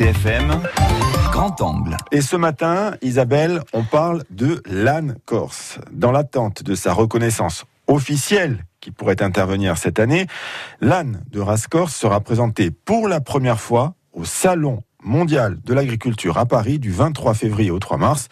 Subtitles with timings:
[0.00, 0.62] RCFM,
[1.30, 1.98] grand angle.
[2.10, 5.78] Et ce matin, Isabelle, on parle de l'âne corse.
[5.92, 10.26] Dans l'attente de sa reconnaissance officielle qui pourrait intervenir cette année,
[10.80, 16.38] l'âne de race corse sera présenté pour la première fois au Salon mondial de l'agriculture
[16.38, 18.28] à Paris du 23 février au 3 mars.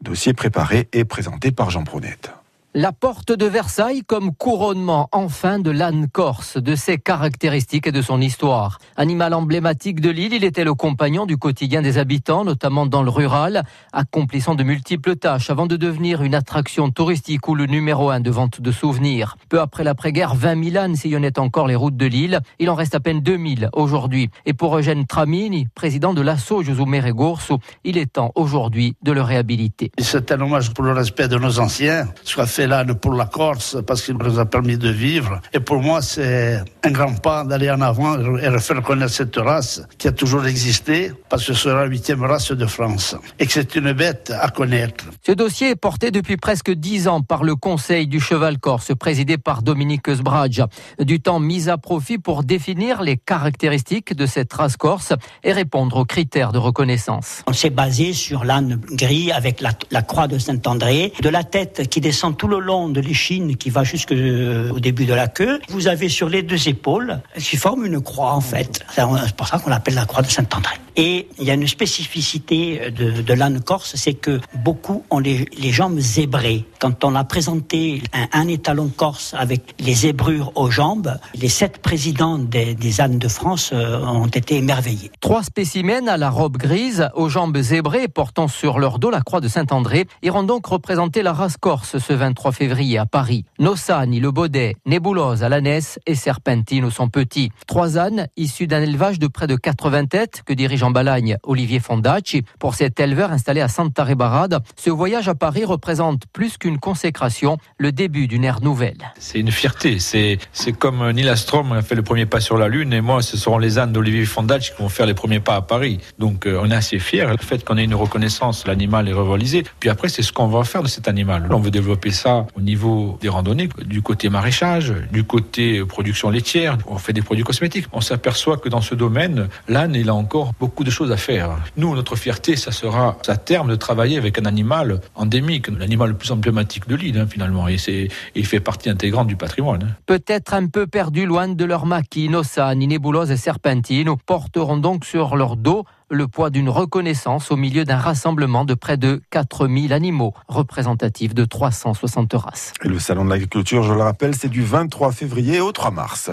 [0.00, 2.32] Dossier préparé et présenté par Jean Pronette.
[2.76, 8.02] La porte de Versailles comme couronnement enfin de l'âne corse, de ses caractéristiques et de
[8.02, 8.80] son histoire.
[8.96, 13.10] Animal emblématique de l'île, il était le compagnon du quotidien des habitants, notamment dans le
[13.10, 18.18] rural, accomplissant de multiples tâches avant de devenir une attraction touristique ou le numéro un
[18.18, 19.36] de vente de souvenirs.
[19.48, 22.40] Peu après l'après-guerre, 20 000 ânes sillonnaient encore les routes de l'île.
[22.58, 24.30] Il en reste à peine 2000 aujourd'hui.
[24.46, 29.92] Et pour Eugène Tramini, président de l'assaut Gorso, il est temps aujourd'hui de le réhabiliter.
[29.96, 33.76] C'est un hommage pour le respect de nos anciens, qu'a fait l'âne pour la Corse
[33.86, 35.40] parce qu'il nous a permis de vivre.
[35.52, 39.36] Et pour moi, c'est un grand pas d'aller en avant et de faire connaître cette
[39.36, 43.46] race qui a toujours existé parce que ce sera la huitième race de France et
[43.46, 45.04] que c'est une bête à connaître.
[45.26, 49.38] Ce dossier est porté depuis presque dix ans par le Conseil du cheval corse présidé
[49.38, 50.68] par Dominique Sbradja.
[51.00, 55.96] Du temps mis à profit pour définir les caractéristiques de cette race corse et répondre
[55.96, 57.42] aux critères de reconnaissance.
[57.46, 61.88] On s'est basé sur l'âne gris avec la, la croix de Saint-André, de la tête
[61.88, 65.60] qui descend tout le long de l'échine qui va jusqu'au début de la queue.
[65.68, 68.84] Vous avez sur les deux épaules qui forment une croix en fait.
[68.94, 70.74] C'est pour ça qu'on l'appelle la croix de Saint-André.
[70.96, 75.46] Et il y a une spécificité de, de l'âne corse, c'est que beaucoup ont les,
[75.72, 76.64] jambes zébrées.
[76.78, 82.38] Quand on a présenté un, étalon corse avec les zébrures aux jambes, les sept présidents
[82.38, 85.10] des, ânes de France euh, ont été émerveillés.
[85.20, 89.40] Trois spécimens à la robe grise, aux jambes zébrées, portant sur leur dos la croix
[89.40, 93.44] de Saint-André, iront donc représenter la race corse ce 23 février à Paris.
[93.58, 97.50] Nossani, le Baudet, Nébulose à l'ânesse et Serpentine sont petits.
[97.66, 101.80] Trois ânes issus d'un élevage de près de 80 têtes que dirige en Balagne Olivier
[101.80, 102.42] Fondacci.
[102.58, 107.58] Pour cet éleveur installé à Santa Rebarade, ce voyage à Paris représente plus qu'une consécration,
[107.78, 109.12] le début d'une ère nouvelle.
[109.18, 109.98] C'est une fierté.
[109.98, 113.22] C'est, c'est comme Neil Armstrong a fait le premier pas sur la Lune et moi,
[113.22, 116.00] ce seront les ânes d'Olivier Fondacci qui vont faire les premiers pas à Paris.
[116.18, 117.26] Donc, euh, on est assez fiers.
[117.26, 119.64] Le fait qu'on ait une reconnaissance, l'animal est revalorisé.
[119.80, 121.48] Puis après, c'est ce qu'on va faire de cet animal.
[121.50, 126.76] On veut développer ça au niveau des randonnées, du côté maraîchage, du côté production laitière.
[126.86, 127.86] On fait des produits cosmétiques.
[127.92, 131.56] On s'aperçoit que dans ce domaine, l'âne, il a encore beaucoup de choses à faire.
[131.76, 136.16] Nous, notre fierté, ça sera à terme de travailler avec un animal endémique, l'animal le
[136.16, 137.68] plus emblématique de l'île, hein, finalement.
[137.68, 139.84] Et, c'est, il fait partie intégrante du patrimoine.
[139.84, 139.96] Hein.
[140.06, 145.36] Peut-être un peu perdu loin de leur maquis, Nossani, Nébulose et Serpentine, porteront donc sur
[145.36, 150.32] leur dos le poids d'une reconnaissance au milieu d'un rassemblement de près de 4000 animaux,
[150.48, 152.72] représentatifs de 360 races.
[152.84, 156.30] Et le Salon de l'agriculture, je le rappelle, c'est du 23 février au 3 mars.